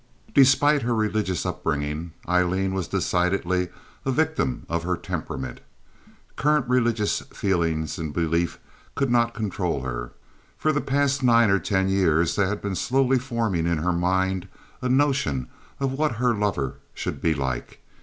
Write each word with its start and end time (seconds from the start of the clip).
Despite 0.33 0.81
her 0.81 0.95
religious 0.95 1.45
upbringing, 1.45 2.13
Aileen 2.27 2.73
was 2.73 2.87
decidedly 2.87 3.67
a 4.03 4.09
victim 4.11 4.65
of 4.67 4.81
her 4.81 4.97
temperament. 4.97 5.59
Current 6.35 6.67
religious 6.67 7.19
feeling 7.31 7.87
and 7.99 8.11
belief 8.11 8.57
could 8.95 9.11
not 9.11 9.35
control 9.35 9.83
her. 9.83 10.11
For 10.57 10.73
the 10.73 10.81
past 10.81 11.21
nine 11.21 11.51
or 11.51 11.59
ten 11.59 11.87
years 11.87 12.35
there 12.35 12.47
had 12.47 12.63
been 12.63 12.73
slowly 12.73 13.19
forming 13.19 13.67
in 13.67 13.77
her 13.77 13.93
mind 13.93 14.47
a 14.81 14.89
notion 14.89 15.47
of 15.79 15.91
what 15.91 16.13
her 16.13 16.33
lover 16.33 16.77
should 16.95 17.21
be 17.21 17.35
like. 17.35 17.79